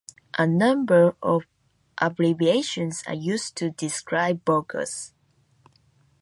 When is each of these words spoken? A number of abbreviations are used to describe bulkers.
A 0.35 0.47
number 0.47 1.15
of 1.21 1.43
abbreviations 1.99 3.03
are 3.05 3.13
used 3.13 3.55
to 3.57 3.69
describe 3.69 4.43
bulkers. 4.43 5.13